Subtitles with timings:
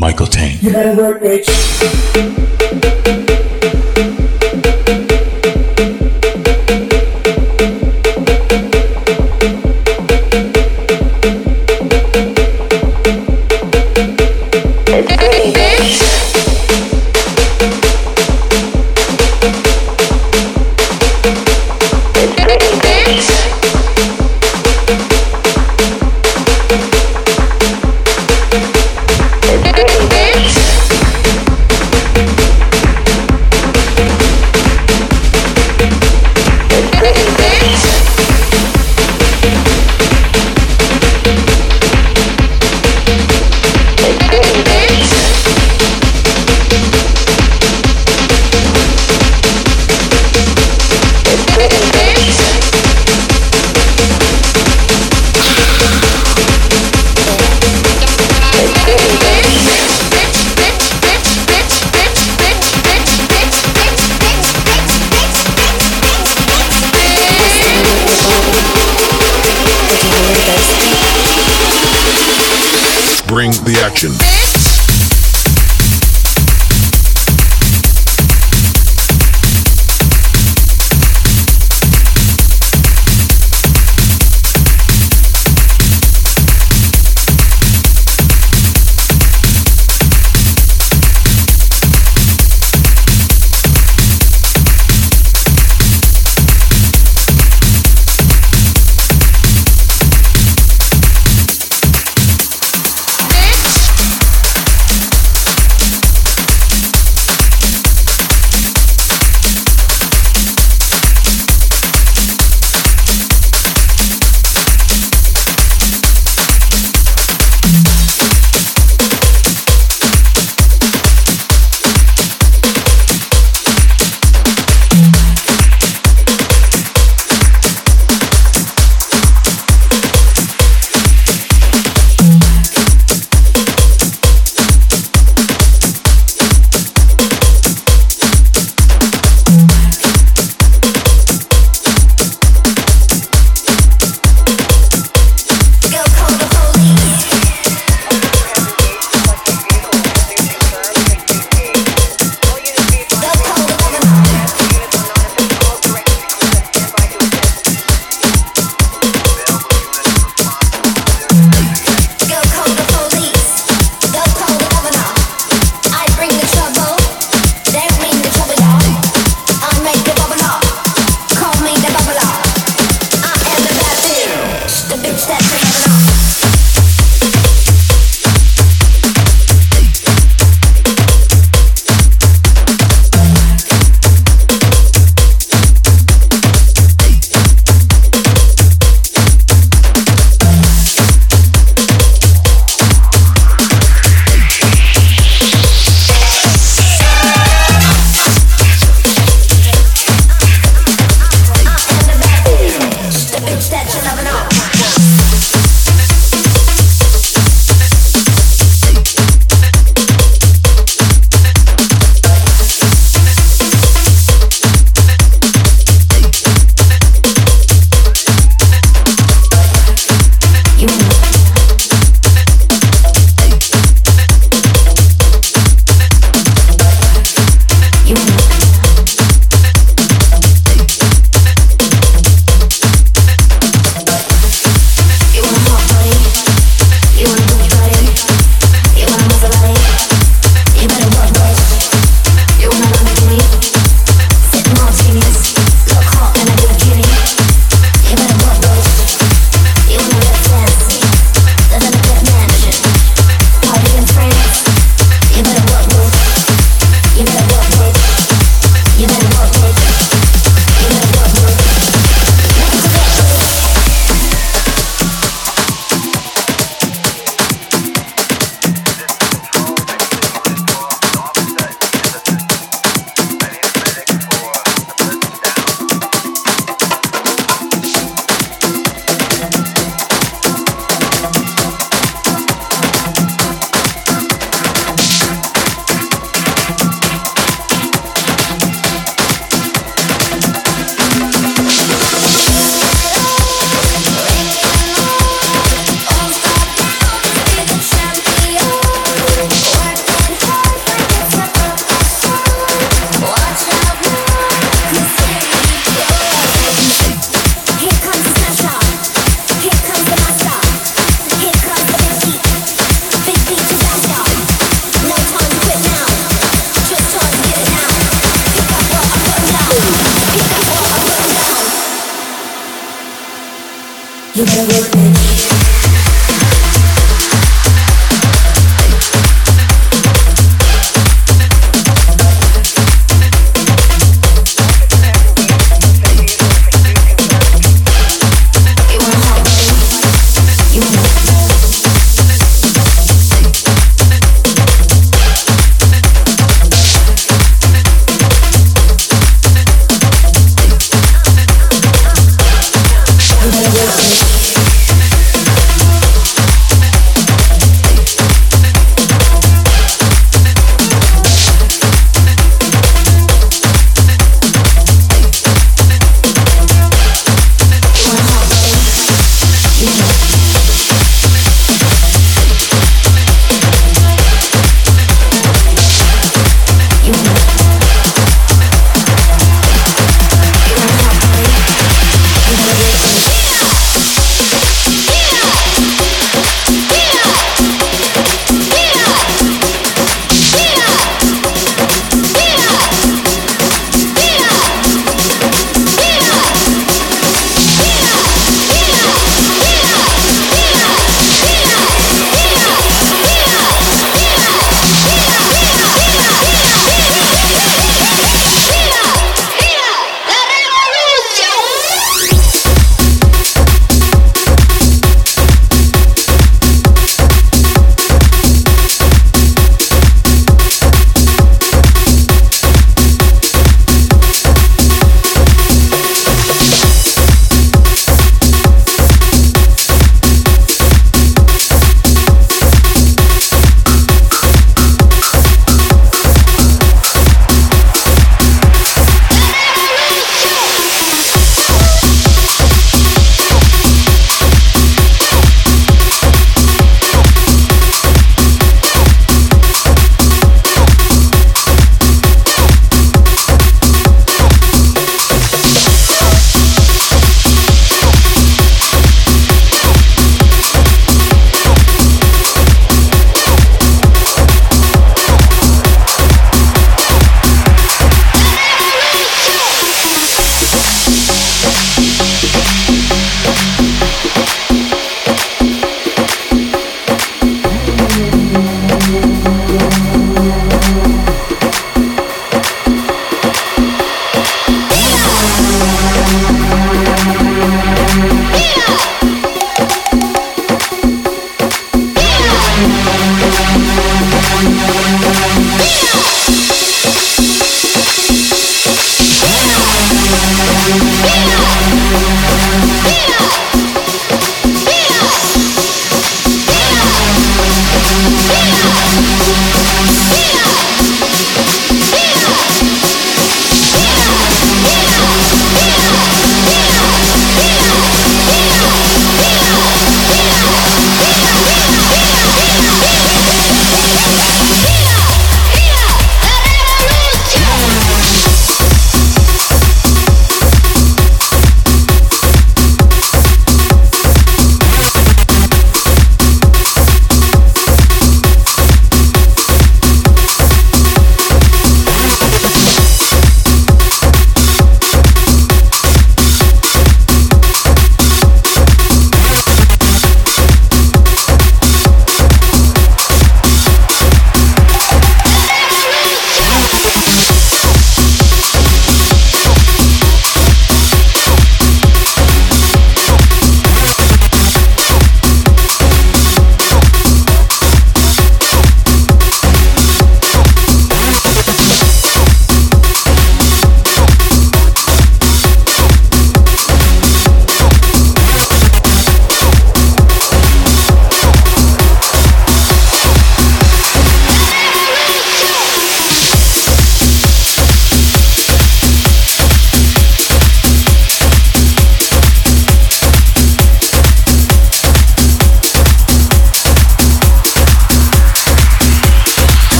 [0.00, 0.62] Michael Tank.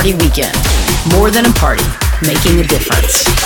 [0.00, 0.56] Party Weekend.
[1.12, 1.84] More than a party,
[2.22, 3.39] making a difference.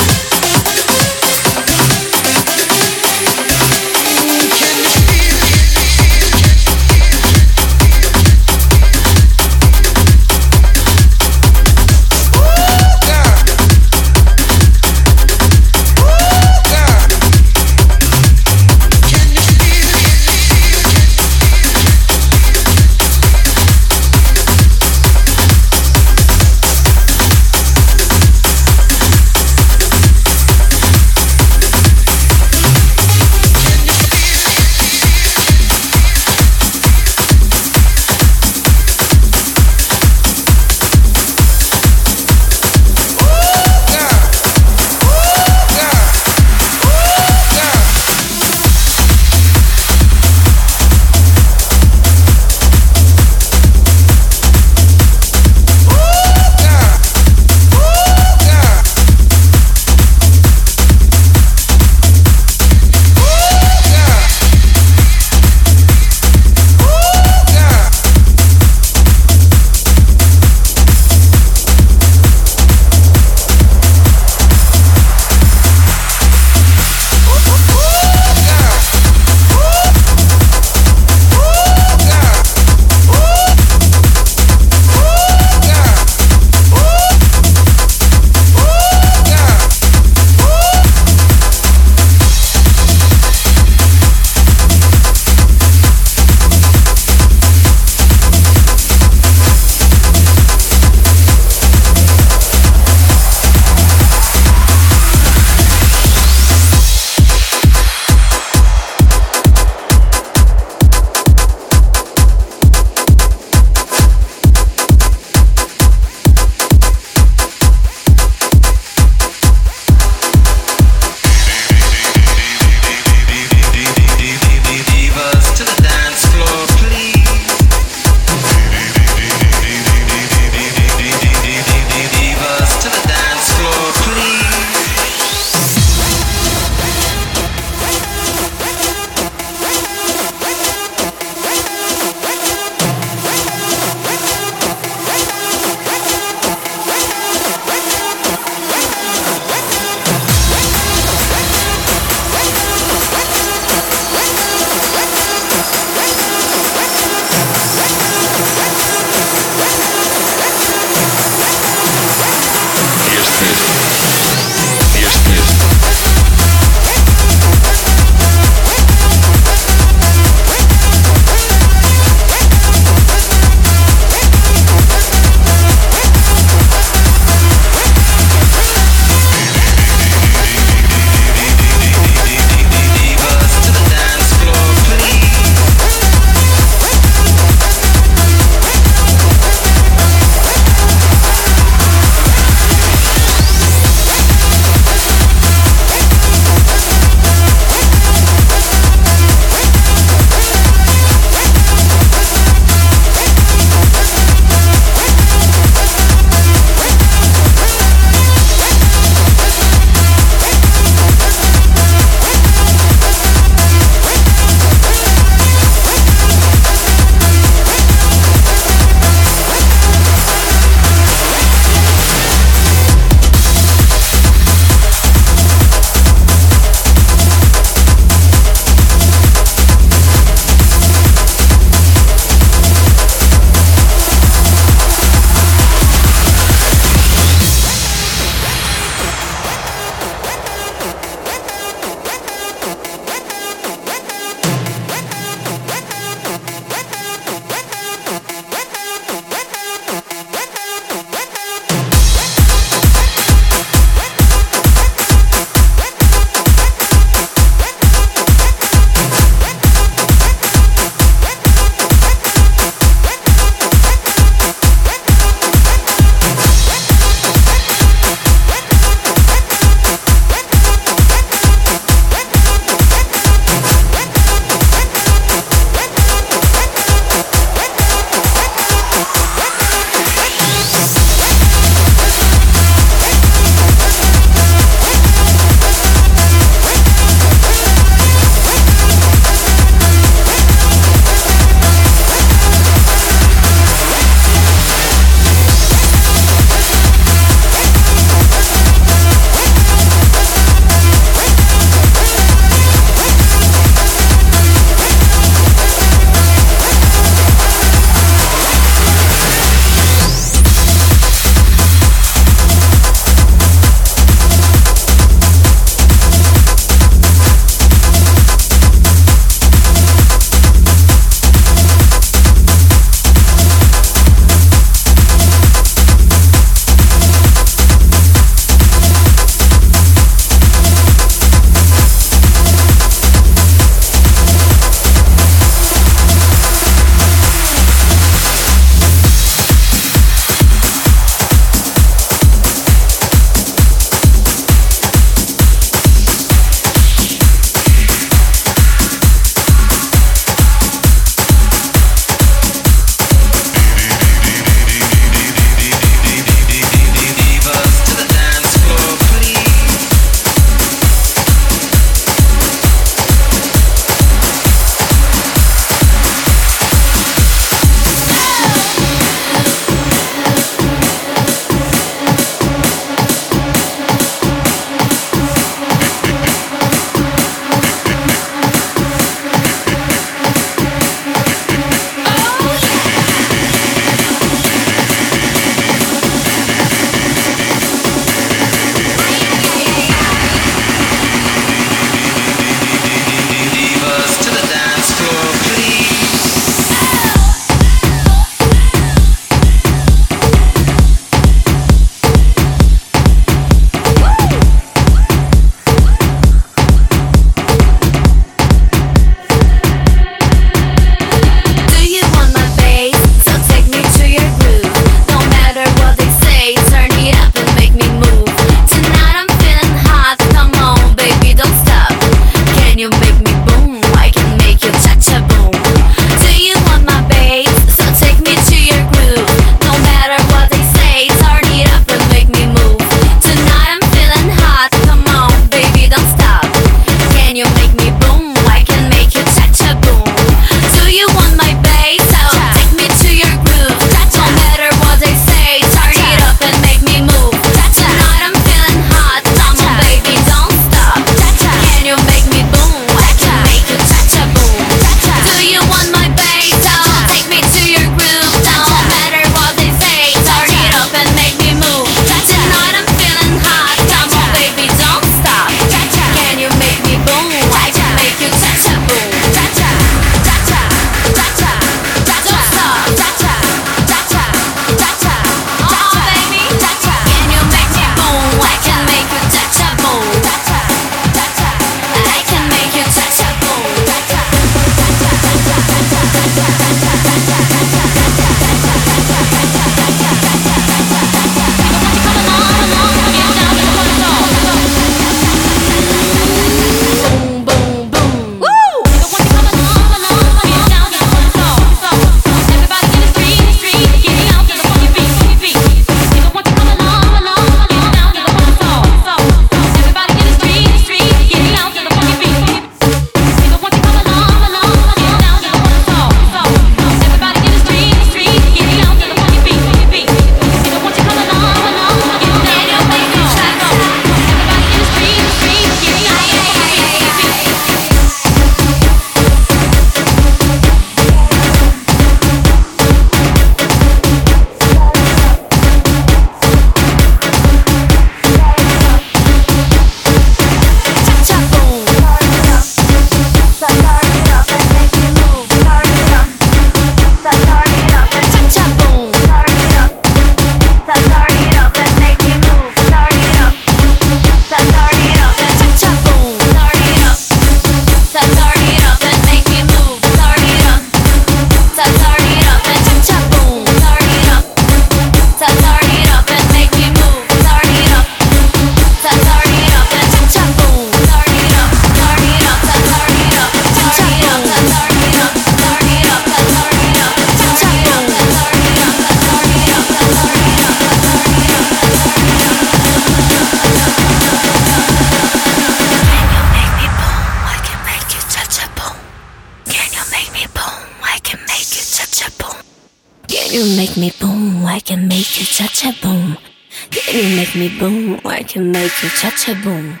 [598.58, 600.00] can make you cha-cha boom.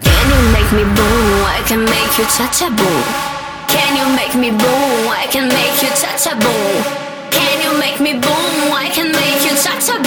[0.00, 1.44] Can you make me boom?
[1.44, 3.04] I can make you cha-cha boom.
[3.68, 5.12] Can you make me boom?
[5.12, 6.72] I can make you cha-cha boom.
[7.30, 8.72] Can you make me boom?
[8.72, 9.97] I can make you cha-cha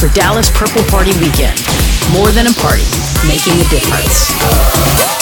[0.00, 1.60] for Dallas Purple Party Weekend.
[2.10, 2.88] More than a party,
[3.28, 5.19] making a difference.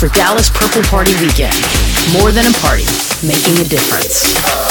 [0.00, 1.54] for Dallas Purple Party Weekend.
[2.14, 2.86] More than a party,
[3.22, 4.69] making a difference.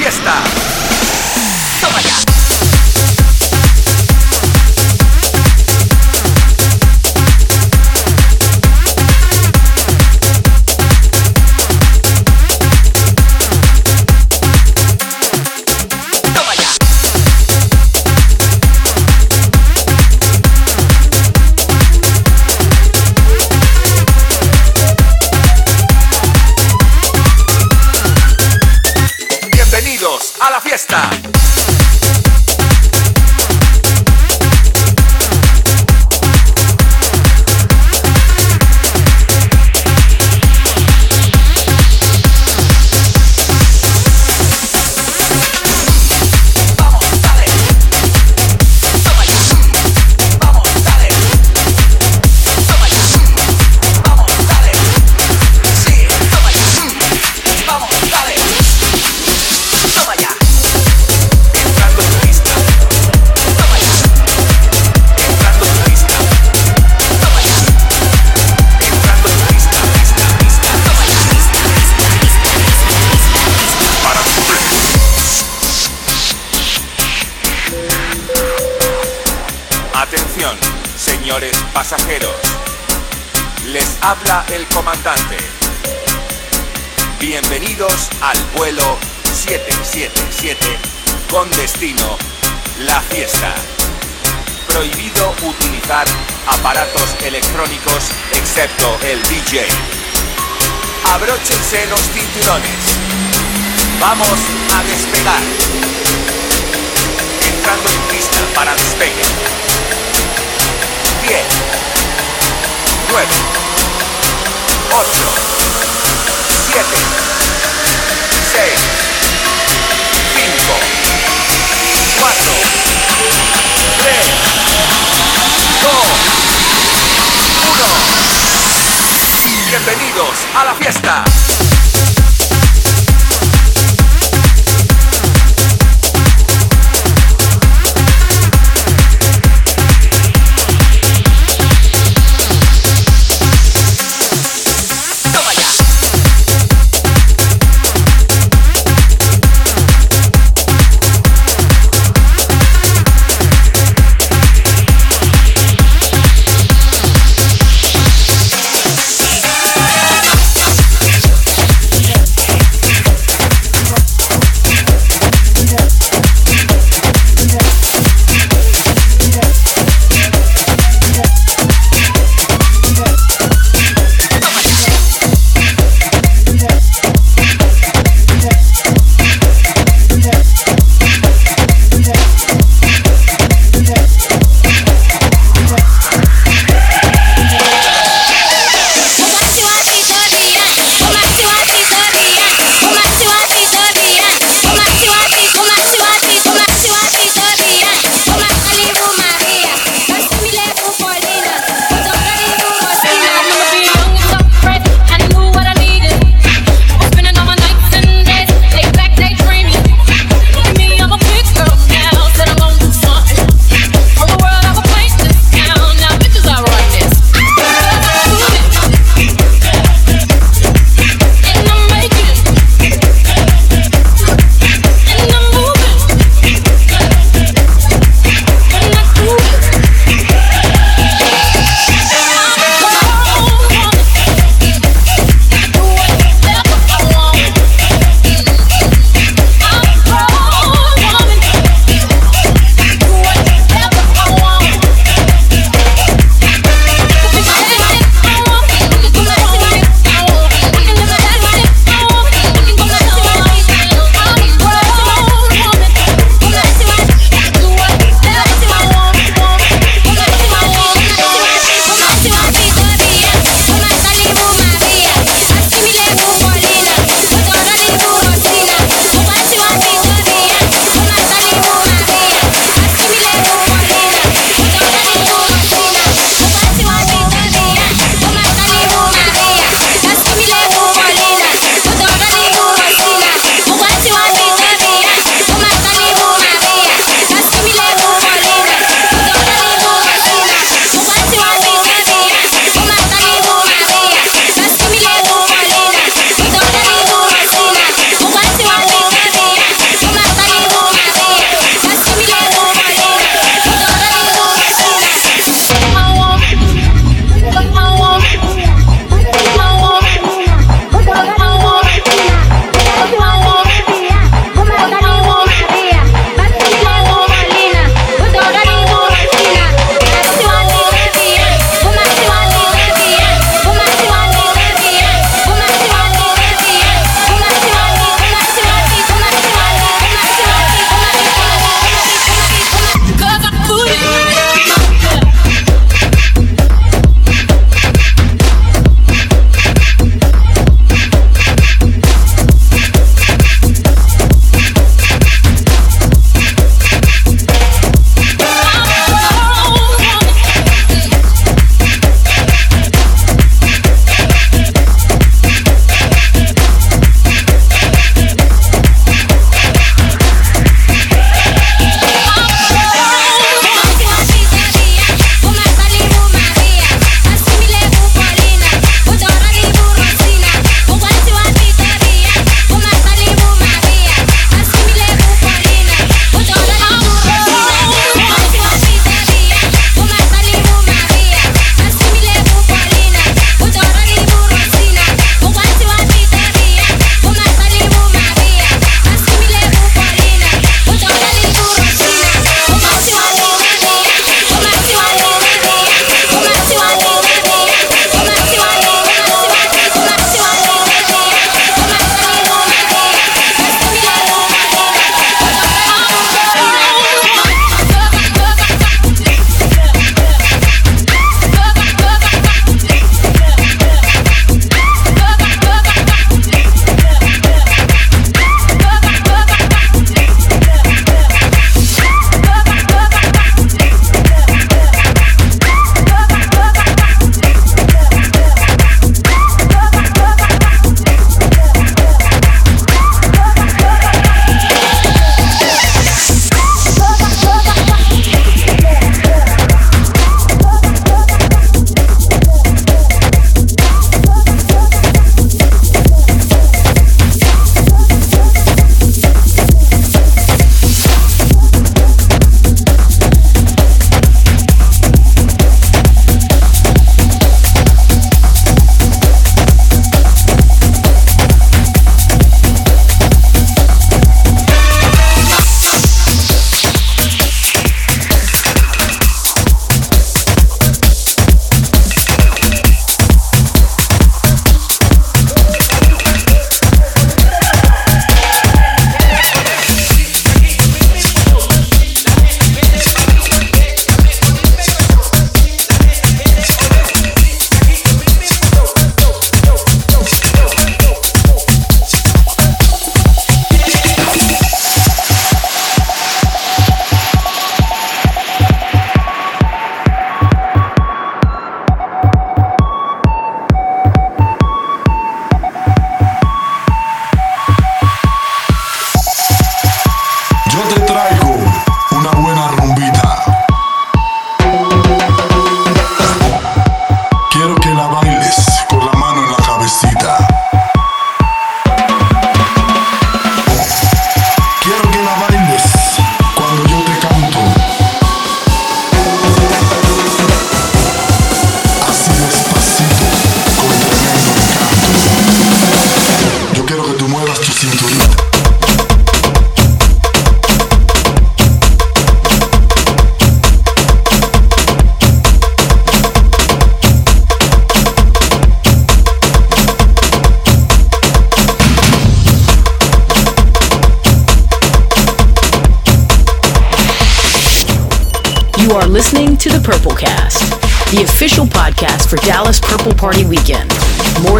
[0.00, 0.59] Fiesta.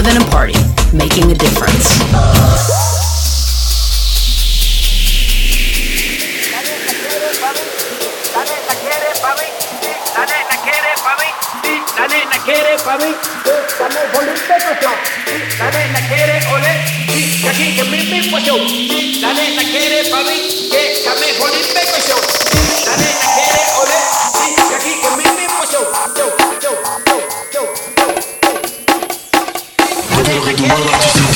[0.00, 0.54] more than a party,
[0.96, 2.00] making a difference.
[26.16, 26.39] Yo.
[30.60, 31.29] the world I just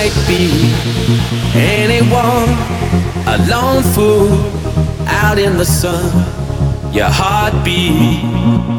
[0.00, 0.48] might be
[1.54, 2.48] anyone,
[3.28, 4.32] a lone fool
[5.06, 6.04] out in the sun.
[6.90, 8.24] Your heartbeat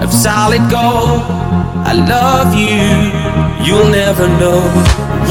[0.02, 1.22] of solid gold.
[1.91, 2.81] I love you,
[3.65, 4.61] you'll never know.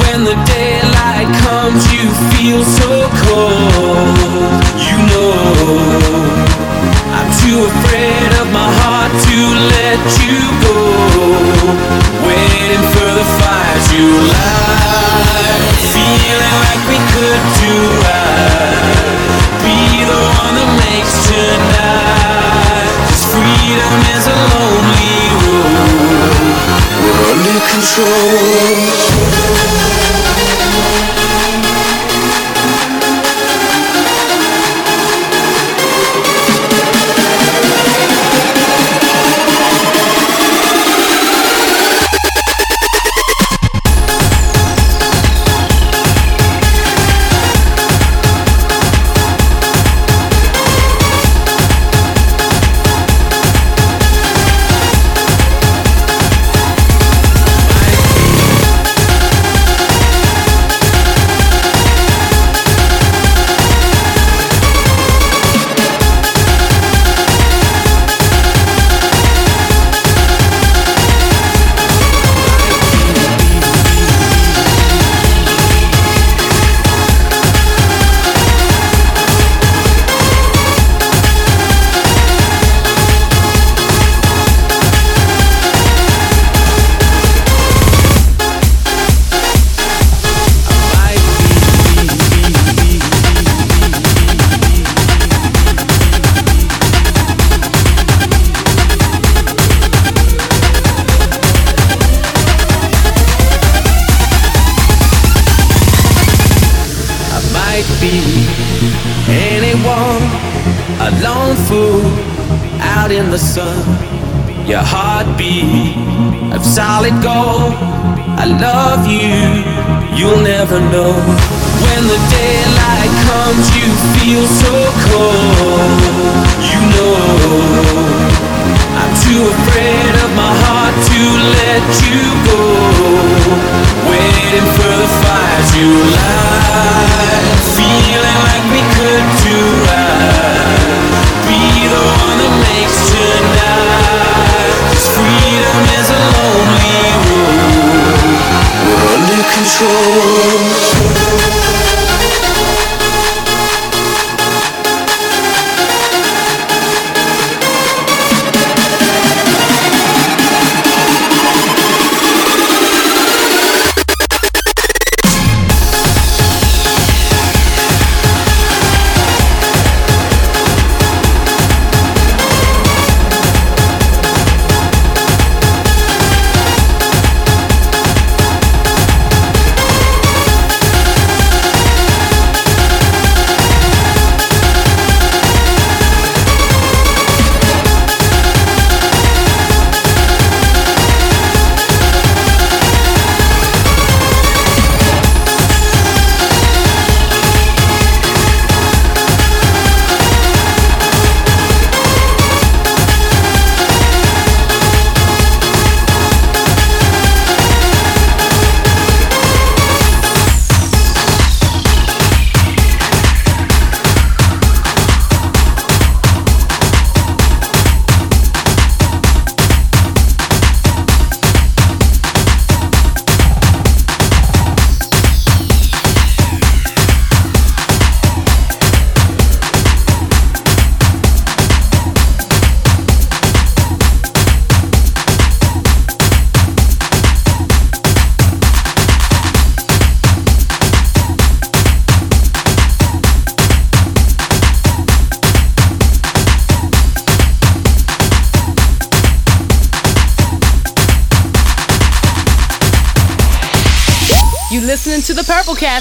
[0.02, 2.92] When the daylight comes, you feel so
[3.26, 4.16] cold.
[4.86, 6.69] You know.
[7.51, 9.39] Too afraid of my heart to
[9.74, 10.78] let you go.
[12.22, 15.74] Waiting for the fires you light.
[15.90, 17.74] Feeling like we could do
[18.06, 19.02] right.
[19.66, 22.86] Be the one that makes tonight.
[23.02, 26.31] 'Cause freedom is a lonely road.
[27.02, 28.70] We're under control.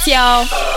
[0.08, 0.69] You